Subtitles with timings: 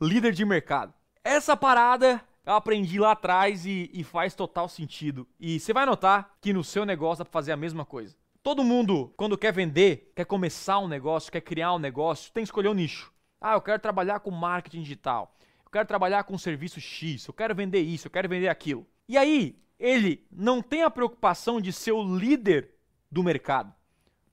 [0.00, 0.94] líder de mercado.
[1.22, 5.28] Essa parada eu aprendi lá atrás e, e faz total sentido.
[5.38, 8.16] E você vai notar que no seu negócio dá pra fazer a mesma coisa.
[8.42, 12.48] Todo mundo, quando quer vender, quer começar um negócio, quer criar um negócio, tem que
[12.48, 13.12] escolher um nicho.
[13.38, 15.36] Ah, eu quero trabalhar com marketing digital.
[15.64, 17.26] Eu quero trabalhar com serviço X.
[17.26, 18.86] Eu quero vender isso, eu quero vender aquilo.
[19.06, 22.70] E aí, ele não tem a preocupação de ser o líder
[23.10, 23.74] do mercado.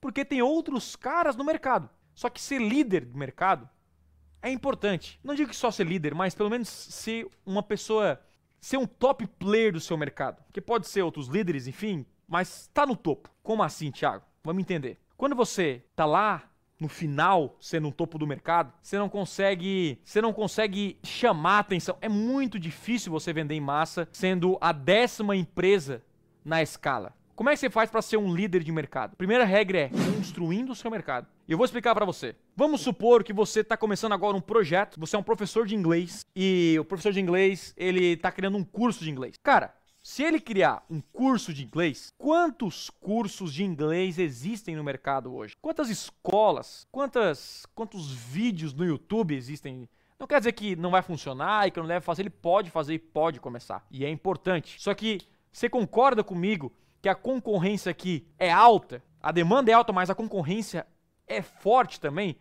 [0.00, 1.90] Porque tem outros caras no mercado.
[2.14, 3.68] Só que ser líder do mercado
[4.42, 5.18] é importante.
[5.22, 8.20] Não digo que só ser líder, mas pelo menos ser uma pessoa,
[8.60, 10.42] ser um top player do seu mercado.
[10.52, 13.30] Que pode ser outros líderes, enfim, mas está no topo.
[13.42, 14.24] Como assim, Thiago?
[14.44, 14.98] Vamos entender.
[15.16, 16.48] Quando você tá lá
[16.80, 21.96] no final, sendo um topo do mercado, você não consegue, você não consegue chamar atenção.
[22.00, 26.04] É muito difícil você vender em massa sendo a décima empresa
[26.44, 27.17] na escala.
[27.38, 29.14] Como é que você faz para ser um líder de mercado?
[29.14, 31.28] Primeira regra é construindo o seu mercado.
[31.46, 32.34] E eu vou explicar para você.
[32.56, 36.26] Vamos supor que você está começando agora um projeto, você é um professor de inglês
[36.34, 39.36] e o professor de inglês, ele está criando um curso de inglês.
[39.40, 39.72] Cara,
[40.02, 45.56] se ele criar um curso de inglês, quantos cursos de inglês existem no mercado hoje?
[45.62, 49.88] Quantas escolas, quantas, quantos vídeos no YouTube existem?
[50.18, 52.94] Não quer dizer que não vai funcionar e que não deve fazer, ele pode fazer
[52.94, 53.86] e pode começar.
[53.92, 54.74] E é importante.
[54.80, 55.20] Só que
[55.52, 60.14] você concorda comigo que a concorrência aqui é alta, a demanda é alta, mas a
[60.14, 60.86] concorrência
[61.26, 62.36] é forte também,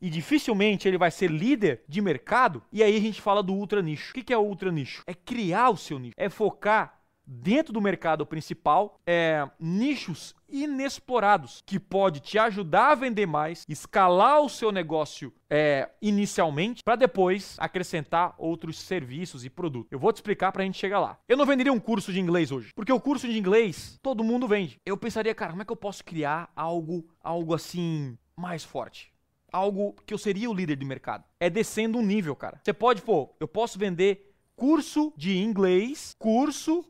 [0.00, 3.80] e dificilmente ele vai ser líder de mercado, e aí a gente fala do ultra
[3.80, 4.10] nicho.
[4.10, 5.02] O que é o ultra nicho?
[5.06, 7.00] É criar o seu nicho, é focar
[7.32, 14.42] dentro do mercado principal é, nichos inexplorados que pode te ajudar a vender mais, escalar
[14.42, 19.90] o seu negócio é, inicialmente para depois acrescentar outros serviços e produtos.
[19.90, 21.18] Eu vou te explicar para a gente chegar lá.
[21.26, 24.46] Eu não venderia um curso de inglês hoje, porque o curso de inglês todo mundo
[24.46, 24.78] vende.
[24.84, 29.10] Eu pensaria, cara, como é que eu posso criar algo, algo assim mais forte?
[29.50, 31.24] Algo que eu seria o líder de mercado.
[31.38, 32.60] É descendo um nível, cara.
[32.62, 36.84] Você pode, pô, eu posso vender curso de inglês, curso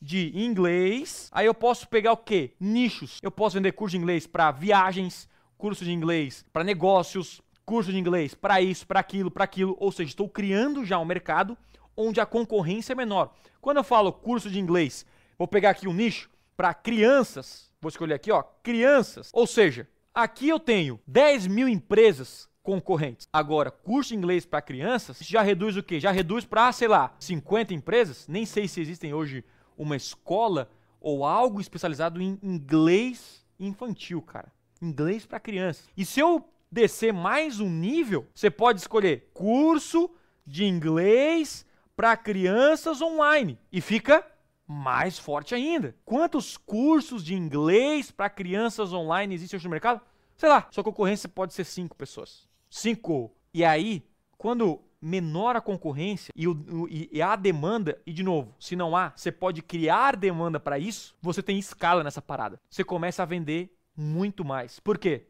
[0.00, 1.28] de inglês.
[1.32, 2.54] Aí eu posso pegar o quê?
[2.58, 3.18] Nichos.
[3.22, 7.98] Eu posso vender curso de inglês para viagens, curso de inglês para negócios, curso de
[7.98, 9.76] inglês para isso, para aquilo, para aquilo.
[9.78, 11.56] Ou seja, estou criando já um mercado
[11.96, 13.34] onde a concorrência é menor.
[13.60, 15.04] Quando eu falo curso de inglês,
[15.36, 17.70] vou pegar aqui um nicho para crianças.
[17.80, 19.30] Vou escolher aqui, ó, crianças.
[19.32, 23.28] Ou seja, aqui eu tenho 10 mil empresas concorrentes.
[23.32, 25.98] Agora, curso de inglês para crianças já reduz o quê?
[25.98, 28.26] Já reduz para, sei lá, 50 empresas.
[28.28, 29.44] Nem sei se existem hoje
[29.78, 30.68] uma escola
[31.00, 34.52] ou algo especializado em inglês infantil, cara.
[34.82, 35.84] Inglês para criança.
[35.96, 40.10] E se eu descer mais um nível, você pode escolher curso
[40.46, 41.64] de inglês
[41.96, 44.26] para crianças online e fica
[44.66, 45.96] mais forte ainda.
[46.04, 50.00] Quantos cursos de inglês para crianças online existem hoje no mercado?
[50.36, 52.46] Sei lá, sua concorrência pode ser cinco pessoas.
[52.70, 53.34] Cinco.
[53.52, 54.04] E aí,
[54.36, 59.12] quando menor a concorrência e, o, e, a demanda, e de novo, se não há,
[59.14, 62.60] você pode criar demanda para isso, você tem escala nessa parada.
[62.68, 64.80] Você começa a vender muito mais.
[64.80, 65.26] Por quê?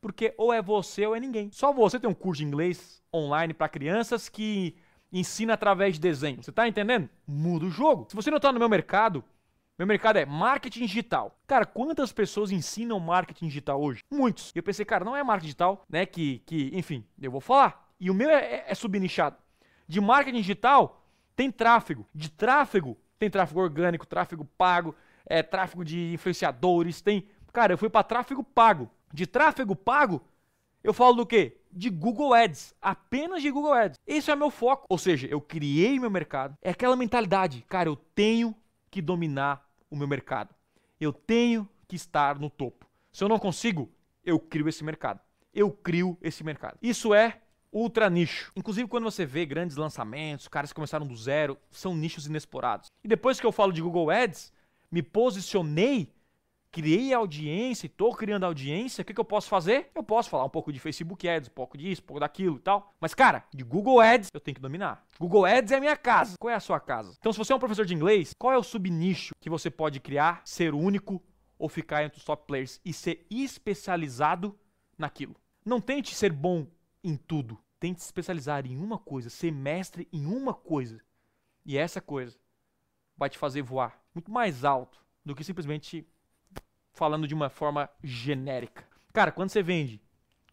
[0.00, 1.50] Porque ou é você ou é ninguém.
[1.52, 4.76] Só você tem um curso de inglês online para crianças que
[5.12, 6.42] ensina através de desenho.
[6.42, 7.08] Você tá entendendo?
[7.26, 8.06] Muda o jogo.
[8.08, 9.22] Se você não tá no meu mercado,
[9.78, 11.38] meu mercado é marketing digital.
[11.46, 14.00] Cara, quantas pessoas ensinam marketing digital hoje?
[14.10, 14.50] Muitos.
[14.54, 16.06] E eu pensei, cara, não é marketing digital, né?
[16.06, 17.81] Que, que enfim, eu vou falar.
[18.02, 19.36] E o meu é, é, é subnichado.
[19.86, 22.04] De marketing digital, tem tráfego.
[22.12, 24.92] De tráfego, tem tráfego orgânico, tráfego pago,
[25.24, 27.28] é, tráfego de influenciadores, tem.
[27.52, 28.90] Cara, eu fui para tráfego pago.
[29.14, 30.20] De tráfego pago,
[30.82, 31.60] eu falo do quê?
[31.70, 32.74] De Google Ads.
[32.82, 34.00] Apenas de Google Ads.
[34.04, 34.84] Esse é meu foco.
[34.88, 36.58] Ou seja, eu criei meu mercado.
[36.60, 37.64] É aquela mentalidade.
[37.68, 38.52] Cara, eu tenho
[38.90, 40.52] que dominar o meu mercado.
[41.00, 42.84] Eu tenho que estar no topo.
[43.12, 43.88] Se eu não consigo,
[44.24, 45.20] eu crio esse mercado.
[45.54, 46.78] Eu crio esse mercado.
[46.82, 47.38] Isso é
[47.72, 48.52] ultra nicho.
[48.54, 52.88] Inclusive, quando você vê grandes lançamentos, caras que começaram do zero, são nichos inexplorados.
[53.02, 54.52] E depois que eu falo de Google Ads,
[54.90, 56.12] me posicionei,
[56.70, 59.90] criei audiência estou criando audiência, o que, que eu posso fazer?
[59.94, 62.60] Eu posso falar um pouco de Facebook Ads, um pouco disso, um pouco daquilo e
[62.60, 62.94] tal.
[63.00, 65.04] Mas, cara, de Google Ads eu tenho que dominar.
[65.18, 66.36] Google Ads é a minha casa.
[66.38, 67.14] Qual é a sua casa?
[67.18, 69.98] Então, se você é um professor de inglês, qual é o subnicho que você pode
[70.00, 71.22] criar, ser único
[71.58, 74.58] ou ficar entre os top players e ser especializado
[74.98, 75.36] naquilo?
[75.64, 76.66] Não tente ser bom
[77.04, 77.58] em tudo.
[77.82, 81.00] Tente se especializar em uma coisa, ser mestre em uma coisa.
[81.66, 82.38] E essa coisa
[83.16, 86.06] vai te fazer voar muito mais alto do que simplesmente
[86.92, 88.86] falando de uma forma genérica.
[89.12, 90.00] Cara, quando você vende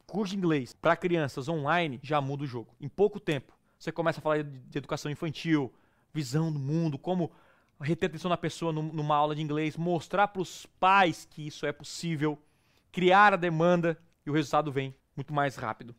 [0.07, 2.75] curso de inglês para crianças online, já muda o jogo.
[2.81, 5.71] Em pouco tempo, você começa a falar de educação infantil,
[6.11, 7.31] visão do mundo, como
[7.79, 11.71] reter atenção na pessoa numa aula de inglês, mostrar para os pais que isso é
[11.71, 12.41] possível,
[12.91, 15.95] criar a demanda e o resultado vem muito mais rápido.